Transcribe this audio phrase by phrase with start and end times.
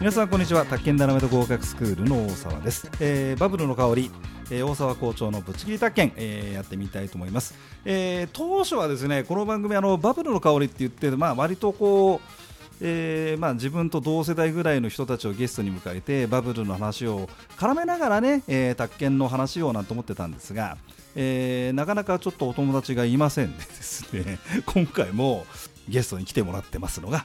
[0.00, 0.64] 皆さんこんにちは。
[0.64, 4.12] 宅建ダナメント合格スクールの大沢です、えーバブルの香り、
[4.48, 12.48] えー大沢校長のぶっちぎり宅建、えーやってみたいと思います、えー当初はですねこの番組あのバブルの香りって言ってまあ割とこう
[12.80, 20.76] えーまあ、自分と同世代ぐらいの人たちをゲストに迎えてバブルの話を絡めながらね、えー、宅建の話をなんて思ってたんですが、
[21.16, 25.44] えーなかなかちょっとお友達がいませんでですね今回も
[25.88, 27.24] ゲストに来てもらってますのが、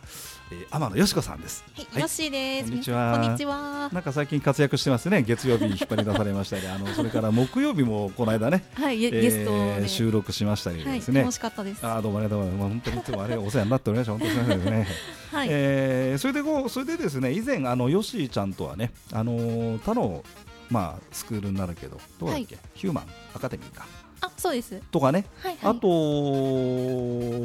[0.53, 1.63] えー天野よしこさんです。
[1.75, 2.69] はい、よっしーです。
[2.69, 3.89] こんにちはこんにちは。
[3.91, 11.21] なんか最近活躍してますね、月曜日に引っ張り出されましたり、あの それから木曜日もこの間ね、はい、ゲストで収録しましたりはい、ですね。
[11.21, 11.83] 楽しかったです。
[11.85, 12.69] はあーどうもありがとうございます。
[12.69, 14.11] 本当にいつもあれお世話になっておりました。
[14.13, 14.87] 本当にすみませんですね。
[15.45, 20.23] い、えーそれでこうそれでですね以前あのヨッシーちゃんとはねあのー他の
[20.69, 23.85] まあスクールになるけどどうだっけ、ヒューマンアカデミーか
[24.23, 24.81] あ、そうです。
[24.89, 25.75] とかね、はい、はい。
[25.75, 25.87] あと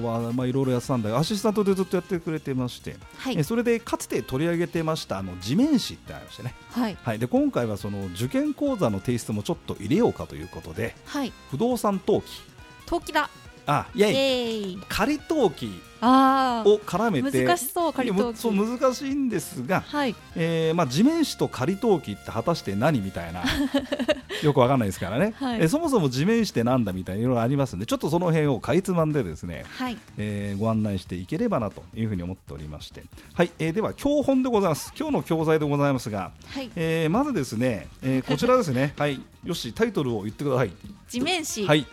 [0.07, 6.55] はまあいろいろやってたんだけどアシスタントでずっとやってくれてまして、はいえ、それでかつて取り上げてましたあの地面師ってありましてね。
[6.71, 11.33] はい、はい、で今回はその受験講座のテイストもちょっと入れようかということではい。
[11.51, 12.43] 不動産登記
[12.87, 13.29] 陶器だ。
[13.67, 14.79] あいやいイ。
[14.89, 17.45] 仮登記あを絡めあ、て。
[17.45, 18.19] 難しそう、仮陶器。
[18.19, 23.43] いやそう難しいんですが、はい、えーまあ、地面師と仮登記って果たして何みたいな。
[24.43, 25.61] よくわかんないですからね、はい。
[25.61, 33.03] えーそもそも地面師ってなんだみたいないろいろありますんでちょっとその辺をかいつまんでですね、はい、えーご案内していければなというふうに思っておりまして、
[33.35, 33.51] はい。
[33.59, 34.93] えーでは教本でございます。
[34.99, 36.71] 今日の教材でございますが、はい。
[36.77, 38.95] えーまずですね、えーこちらですね。
[38.97, 39.21] はい。
[39.45, 40.71] よしタイトルを言ってください。
[41.09, 41.65] 地面師。
[41.67, 41.87] はい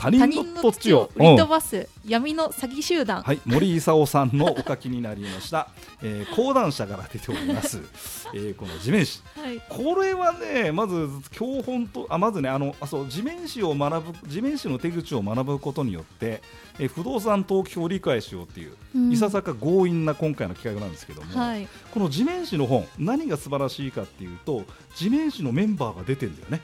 [0.00, 3.22] 他他人人の土地をを売り飛ばす闇の詐欺集団。
[3.22, 5.68] はい、森勲さんのお書きになりました、
[6.02, 7.80] えー講談社から出ております、
[8.32, 9.20] えーこの地面師。
[9.36, 16.42] はい、これはねまず教本とあまずねあのあそう地面師を学ぶ地面師の手口を学ぶことによって、
[16.78, 19.12] えー不動産登記法を理解しようっていう、うん。
[19.12, 24.64] いささか強引な今回の企画なんですけども、はい、この地面師の本何が素晴らしいかっていうと
[24.96, 26.60] 地面師のメンバーが出てんだよね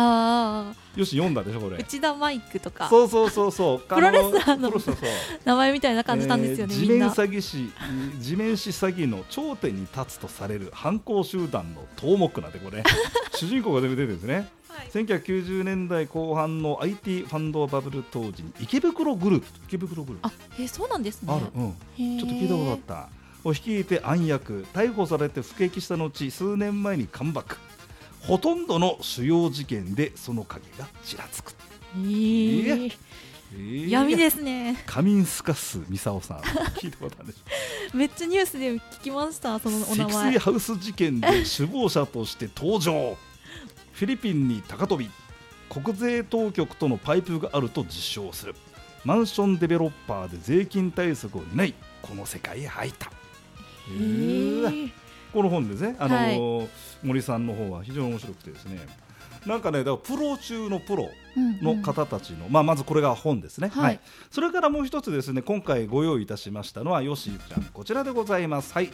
[0.00, 1.76] あよし読んだでしょこあ、れ。
[1.78, 2.88] 内田マイクとか。
[2.88, 3.78] そうそうそうそう。
[3.88, 4.72] プロレスラーの
[5.44, 7.08] 名前みたいな感じなんですよね、えー地面。
[7.10, 7.70] 詐欺師
[8.20, 12.82] 地面師詐欺の頂点に立つとされる犯行集団の頭目なんてこれ。
[13.34, 14.48] 主人公が出てるんですね。
[14.68, 14.88] はい。
[14.92, 19.46] 1990年代後半の IT ファンドバブル当時に池袋グループ。
[19.66, 20.28] 池袋グループ。
[20.28, 21.32] あ、えー、そうなんですね。
[21.32, 23.08] ある、うん、ちょっと聞いたことあった。
[23.44, 24.66] を率いて暗躍。
[24.74, 27.56] 逮捕されて服役した後数年前にカムバック
[28.20, 31.54] ほとんどの主要事件でその影がちらつく、
[31.94, 32.92] えー。
[33.54, 33.90] えー。
[33.90, 34.82] 闇ですね。
[34.86, 36.38] カミンスカスミサオさん。
[36.76, 37.96] 聞いたことあるでしょ。
[37.96, 40.38] めっちゃニュースで聞きました、そのお名積前水。
[40.38, 43.16] ハウス事件で首謀者として登場。
[43.92, 45.10] フィリピンに高飛び。
[45.68, 48.54] 国税当局とのパイプがあると実証する。
[49.04, 53.06] マンションデベロッパーで税金対策を担いこの世界へ入った。
[53.06, 53.10] へ
[53.94, 54.90] うわー
[55.32, 56.68] この本ですね、あのー
[57.02, 58.80] 森さんの方は非常に面白くてですね。
[59.46, 61.08] なんかねだからプロ中のプロ
[61.62, 64.00] の方たちの、まあ、まずこれが本ですね、はい。
[64.30, 67.62] それからもう一つですね今回ご用意いたしましたのはよしちゃん。
[67.64, 68.72] こちらでございます。
[68.72, 68.90] はい。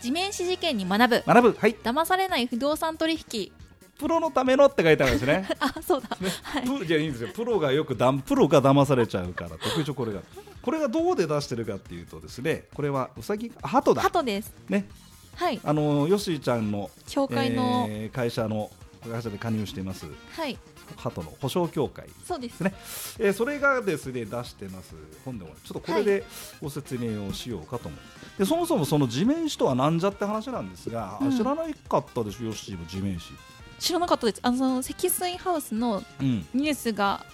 [0.00, 1.22] 地面師事件に学ぶ。
[1.26, 1.58] 学ぶ。
[1.58, 1.74] はい。
[1.74, 3.52] 騙されない不動産取引。
[3.98, 5.46] プロのためのって書いてあるんですね。
[5.60, 6.08] あそうだ。
[6.20, 6.30] ね。
[6.78, 7.28] プじゃあいいんですよ。
[7.34, 10.22] プロがよくだんプロが騙されちゃうから特徴これが。
[10.62, 14.00] これがどうで出してるかっていうとですねこれはうさぎあ鳩だ。
[14.00, 14.54] 鳩です。
[14.70, 14.86] ね
[15.36, 15.60] はい。
[15.64, 18.70] あのよしちゃんの教会の、えー会社の
[19.10, 20.58] 会社で加入していますはい。
[20.96, 22.60] 鳩の保証協会そうです。
[22.60, 22.74] ね、
[23.18, 24.94] えーそれがですね出してます。
[25.24, 26.24] 本でもちょっとこれで
[26.60, 31.36] ご説明をしようかと思う、でそもそもその地面師とはなんじゃって話なんですが、あうん。
[31.36, 33.32] 知らないかったでしょヨッシーも地面師
[33.78, 34.40] 知らなかったです。
[34.42, 36.46] あの積水ハウスのうん。
[36.52, 37.24] ニュースが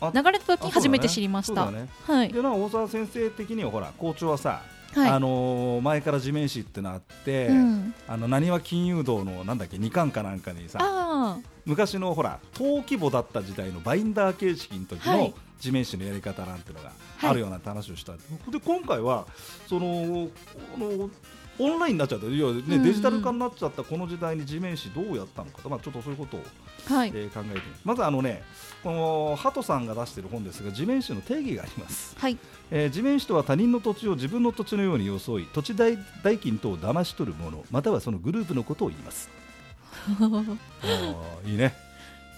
[0.00, 1.88] あ流れた時に初めて知りました、そうだね。
[2.06, 2.32] はい。
[2.32, 4.62] でなんか大沢先生的にはほら校長はさ、
[4.92, 15.34] はい、あのー前から地面師ってのあって、うん、あの何は金融道のなんだっけ二巻かなんかにさあ昔のほら登記簿だった時代のバインダー形式の時のはい。
[15.60, 17.30] 地面師のやり方なんていうのがはい。
[17.30, 18.18] あるような話をした、で
[18.64, 19.26] 今回は
[19.68, 20.28] その
[20.72, 21.10] この
[21.60, 22.26] オンラインになっちゃった。
[22.26, 26.42] いや、ねデジタル化になっちゃったこの時代に地面師どうやったのかと、まあ、ちょっとそういうことを、
[26.90, 28.42] あはい、えー考えてまずあのね
[28.82, 32.38] このハトさんが出している本ですが地面師の定義があります、はい。
[32.70, 39.28] えー地面師とは他人の土地を自分の土地のように装い土地代代金等を騙し取るものまたはそのグループのことを言います。
[40.08, 41.74] あーいいね、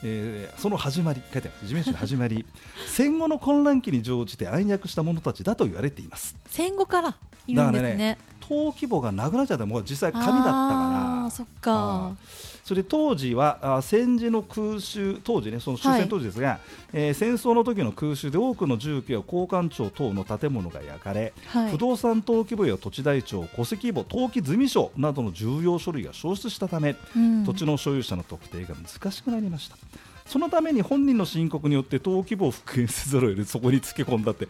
[0.05, 2.45] えーその始まり書いてある地面師の始まり。
[2.87, 6.37] 戦後の混乱期に乗じて暗躍した者たちだと言われています。
[6.47, 7.17] 戦後から
[7.47, 8.09] いるんですね。
[8.11, 12.17] だから登記簿がなくなっちゃってもう実際紙だったからああそっか。
[12.65, 16.61] それで当時はあ戦時の空襲当時ねその終戦当時ですが、
[16.93, 21.71] えー戦争の時の空襲で多くの住居や交換庁等の建物が焼かれ、はい。
[21.71, 27.45] 不動産登記簿や土地台帳戸籍簿登記済書などの重要書類が消失したため、うん。
[27.45, 29.77] 土地の所有者の特定が難しくなりました。
[30.25, 34.49] そのために本人の申告によって登記簿を復元せざるを得るそこにつけ込んだって。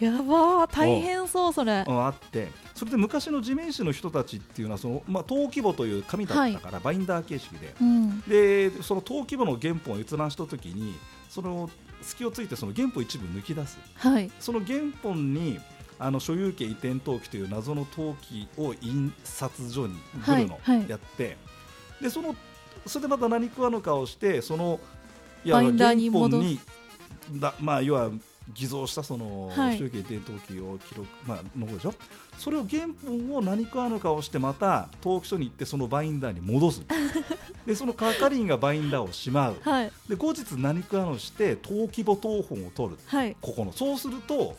[0.00, 1.84] やばー大変そうそれ。
[1.86, 2.48] あって
[2.82, 7.76] それで昔の地面師の人たちっていうのはその、まあ、登記簿という紙だったから、バインダー形式で。
[7.80, 8.20] うん。
[8.22, 10.96] でその登記簿の原本を閲覧したときに
[11.30, 11.70] その
[12.00, 13.78] 隙をついてその原本一部抜き出す。
[13.94, 14.28] はい。
[14.40, 15.60] その原本に
[16.00, 20.78] あの所有権移転登記という謎の登記を印刷所にブルのはい。
[20.78, 21.36] はいやって、
[22.00, 22.34] でその
[22.84, 24.80] それでまた何食わぬかをしてその
[25.44, 26.58] いや原本に
[27.34, 28.10] だまあ要は
[28.54, 29.78] 偽造したそのはい。
[29.78, 31.94] 所有権移転登記を記録まあ残るでしょ？
[32.38, 36.82] それを原本を何食わぬかをしてまた登記所に行ってそのバインダーに戻す。
[37.66, 39.56] でその係員がバインダーをしまう。
[39.62, 39.92] はい。
[40.08, 42.98] で後日何食わぬして登記簿謄本を取る。
[43.06, 43.36] はい。
[43.40, 43.72] ここの。
[43.72, 44.56] そうすると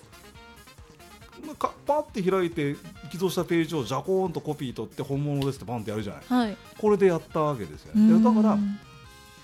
[1.46, 2.76] まあかパッて開いて
[3.12, 6.24] 偽造したページをジャコーンとコピー取って本物ですってバンってやるじゃない。
[6.46, 6.58] はい。
[6.78, 8.58] これでやったわけですようねだから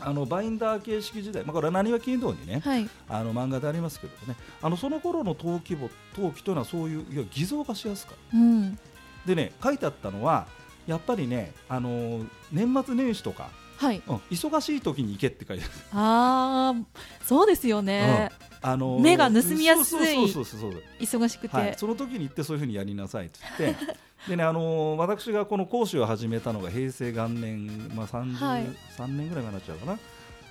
[0.01, 2.89] あのバインダー形式時代、まあ、これは何は金堂にね、はい。
[3.07, 8.37] あの漫画でありますけどねあのその頃の登記簿登記というのはそういういや偽造がしやすかった。
[8.37, 8.79] うん。
[9.25, 10.47] でね書いてあったのは
[10.87, 14.01] やっぱりねあの年末年始とか、はい。
[14.07, 14.15] うん。
[14.29, 15.73] 忙しい時に行けって書いてある。
[15.93, 18.29] ああそうですよね。
[18.61, 19.99] あの目が盗みやすい。
[20.25, 21.55] 忙しくて。
[21.55, 23.85] はい、その時に行ってそういうふうにやりなさいって言って。
[24.27, 28.65] でねあのー私がこの講師を始めたのが平成元年、まあ、33はい。
[29.07, 29.85] 年ぐらい前になっちゃうか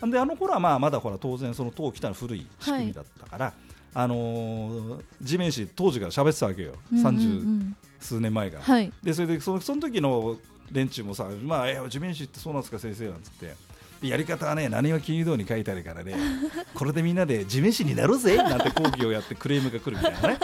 [0.02, 0.10] な。
[0.10, 3.52] であの頃はまあまだほら当然その当来たの古い仕組みだったから、
[3.92, 6.72] あのー地面師当時から喋ってたわけよ。
[6.90, 8.90] うんうんう三十ん数年前から、はい。
[9.02, 10.38] でそれでそのその時の
[10.70, 13.54] 連中もさ、まあ、え地面師ってそうなんですか先生なんつって。
[14.00, 16.14] でやり方はね何は金融道に書いてあるからね
[16.72, 20.38] これでみんなで地面師になろうぜなんて講義をやってクレームが来るみたいなね。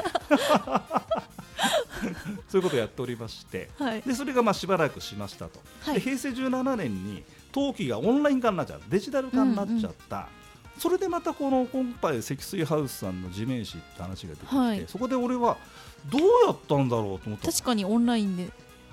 [2.49, 3.71] そういうことをやっておりまして。
[3.79, 4.03] はい。
[4.03, 5.95] でそれがまあしばらくしましたと、はい。
[5.95, 7.23] で平成17年に
[7.55, 10.29] 登記がオンライン化になっちゃうデジタル化になっちゃった、
[10.79, 14.85] それでまたこの今回積水ハウスさんの地面師って話が出てきて、はい。
[14.89, 15.57] そこで俺は
[16.11, 17.51] どうやったんだろうと思った。
[17.51, 18.49] 確かにオンラインで、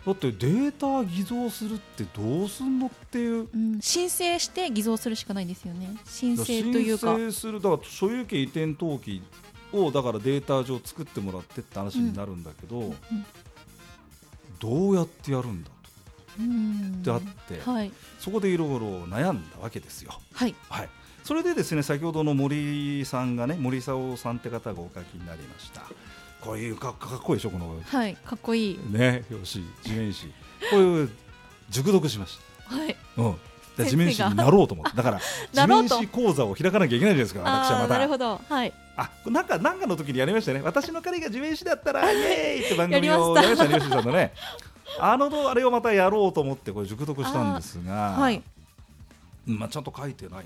[0.05, 3.47] だってデータ偽造するってどうすんのっていう。
[3.53, 5.95] うん、申請して偽造するしかないですよね。
[6.05, 7.15] 申請というか。
[7.15, 9.21] 申請するだから所有権移転登記
[9.71, 12.95] をだからデータ上作ってもらってって話になるんだけど、うん
[14.61, 15.71] どうやってやるんだ
[16.39, 17.01] うん。
[17.03, 17.91] とってあって、はい。
[18.19, 20.11] そこでいろいろ悩んだわけですよ。
[20.33, 20.55] はい。
[20.69, 20.89] はい、
[21.23, 25.81] それでですね先ほどの森さんがね森勲さんって方がお書きになりました。
[26.41, 28.79] こういうかかっこいいでしょこのはいかっこいい。
[28.89, 30.27] ね表紙地面師。
[30.69, 31.09] こういう
[31.69, 32.75] 熟読しました。
[32.75, 32.95] はい。
[33.17, 33.35] うん。
[33.77, 34.97] で地面師になろうと思って。
[34.97, 35.19] だから
[35.53, 37.41] 地面師講座を開かなきゃいけないじゃないですか。
[37.41, 37.93] 私はまた。
[37.93, 38.41] なるほど。
[38.49, 38.73] はい。
[38.97, 40.61] あなんかなんかの時にやりましたね。
[40.63, 43.67] 私の彼が地面師だったら イエーイって番組をやりました。
[43.67, 44.33] ね吉野さんのね。
[44.99, 48.35] あのあれをまたやろうと思ってこれ熟読したんですが、はい。
[48.35, 48.43] うん
[49.57, 50.45] まあ、ちゃんと書いてない。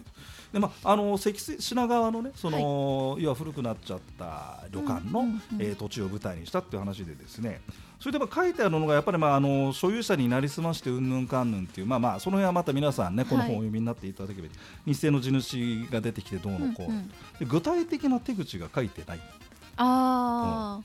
[0.54, 7.62] で、まあ、あの積水品川のねその、要は古くなっちゃった旅館の、うんうんうんえー土地を舞台にしたっていう話でですね。
[8.00, 14.54] それでまあ書いてあるのがやっぱりまああの所有者になりすましてうんぬんかんぬんっていうまあまあその辺はまた皆さんねこの本をお読みになっていただければ、
[14.86, 16.88] 日清の地主が出てきてどうのこう。
[16.88, 17.08] の、うんうん。
[17.40, 19.20] で具体的な手口が書いてない。
[19.78, 20.82] ああ、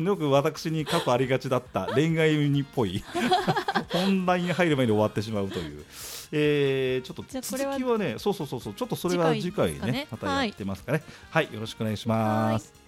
[0.00, 3.04] のよく私に過去ありがちだった恋愛にっぽい
[3.92, 5.84] 本題に入る前に終わってしまうという。
[6.32, 11.02] えー、ちょっと続きはね、そうそうそうそう、ちょっとそれは次回ねね、またやってますかね。
[11.30, 12.72] はい、よろしくお願いします。
[12.72, 12.85] はい